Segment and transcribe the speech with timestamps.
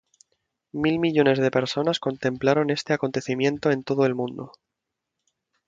[0.73, 4.51] Mil millones de personas contemplaron este acontecimiento en todo el mundo.